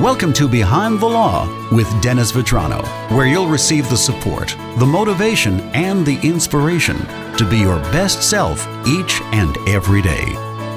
[0.00, 2.84] Welcome to Behind the Law with Dennis Vitrano,
[3.16, 6.98] where you'll receive the support, the motivation, and the inspiration
[7.38, 10.24] to be your best self each and every day.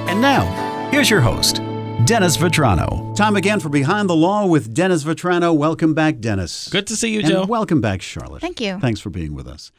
[0.07, 0.45] And now,
[0.89, 1.57] here's your host,
[2.05, 3.13] Dennis Vitrano.
[3.13, 5.53] Time again for Behind the Law with Dennis Vitrano.
[5.53, 6.69] Welcome back, Dennis.
[6.69, 7.45] Good to see you, and Joe.
[7.45, 8.39] welcome back, Charlotte.
[8.39, 8.79] Thank you.
[8.79, 9.73] Thanks for being with us.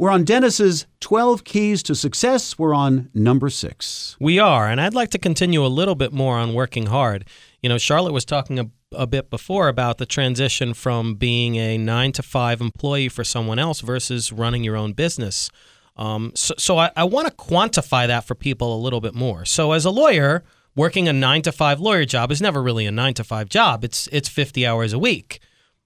[0.00, 2.58] We're on Dennis's 12 Keys to Success.
[2.58, 4.16] We're on number six.
[4.18, 7.26] We are, and I'd like to continue a little bit more on working hard.
[7.62, 11.76] You know, Charlotte was talking a, a bit before about the transition from being a
[11.76, 15.50] nine to five employee for someone else versus running your own business.
[15.96, 19.44] Um, so, so I, I want to quantify that for people a little bit more.
[19.44, 20.44] So, as a lawyer,
[20.74, 23.84] working a nine to five lawyer job is never really a nine to five job.
[23.84, 25.40] It's it's 50 hours a week,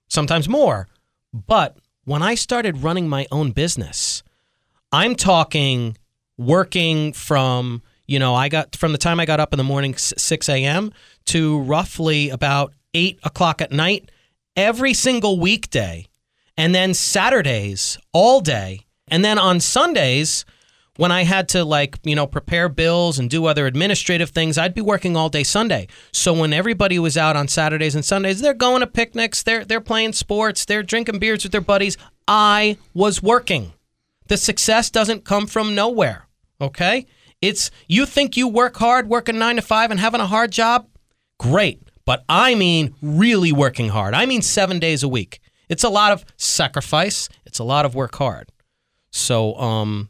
[0.07, 0.87] sometimes more.
[1.33, 4.23] But when I started running my own business,
[4.93, 5.97] I'm talking
[6.37, 9.97] working from, you know, I got from the time I got up in the morning,
[9.97, 10.93] 6 a.m.,
[11.27, 14.11] to roughly about 8 o'clock at night
[14.57, 16.07] every single weekday.
[16.57, 18.81] And then Saturdays all day.
[19.09, 20.45] And then on Sundays,
[20.97, 24.75] when I had to like, you know, prepare bills and do other administrative things, I'd
[24.75, 25.89] be working all day Sunday.
[26.13, 29.81] So when everybody was out on Saturdays and Sundays, they're going to picnics, they're they're
[29.81, 31.97] playing sports, they're drinking beers with their buddies.
[32.29, 33.73] I was working.
[34.29, 36.27] The success doesn't come from nowhere,
[36.61, 37.07] okay?
[37.43, 40.89] It's you think you work hard, working 9 to 5 and having a hard job?
[41.39, 41.83] Great.
[42.07, 44.15] But I mean really working hard.
[44.15, 45.41] I mean 7 days a week.
[45.69, 48.51] It's a lot of sacrifice, it's a lot of work hard.
[49.11, 50.09] So um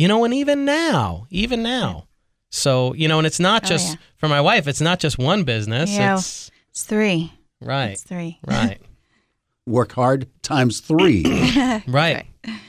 [0.00, 2.06] you know, and even now, even now.
[2.50, 3.94] So, you know, and it's not Oh, just yeah.
[4.16, 5.90] for my wife, it's not just one business.
[5.90, 6.14] Yeah.
[6.14, 7.32] It's It's three.
[7.60, 7.90] right.
[7.92, 8.38] It's three.
[8.46, 8.78] Right.
[9.66, 11.22] Work hard times three.
[11.86, 12.26] Right.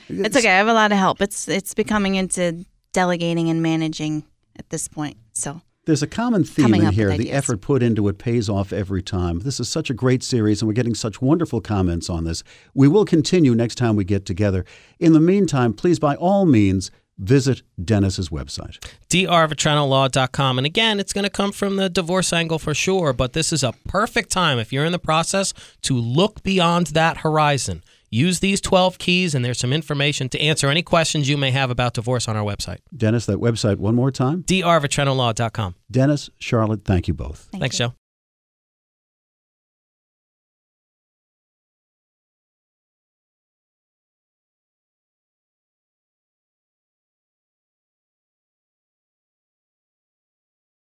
[0.08, 0.50] It's okay.
[0.50, 1.20] I have a lot of help.
[1.22, 4.24] It's it's becoming into delegating and managing
[4.58, 5.16] at this point.
[5.32, 7.16] So There's a common theme Coming in up here.
[7.16, 9.40] The effort put into it pays off every time.
[9.40, 12.44] This is such a great series, and we're getting such wonderful comments on this.
[12.74, 14.64] We will continue next time we get together.
[15.00, 18.78] In the meantime, please, by all means, visit Dennis's website.
[19.08, 20.58] drvitranolaw.com.
[20.58, 23.62] And again, it's going to come from the divorce angle for sure, but this is
[23.62, 25.52] a perfect time if you're in the process
[25.82, 27.82] to look beyond that horizon.
[28.10, 31.70] Use these 12 keys, and there's some information to answer any questions you may have
[31.70, 32.78] about divorce on our website.
[32.94, 34.42] Dennis, that website one more time.
[34.42, 35.76] drvitranolaw.com.
[35.90, 37.48] Dennis, Charlotte, thank you both.
[37.52, 37.86] thank Thanks, you.
[37.86, 37.94] Joe.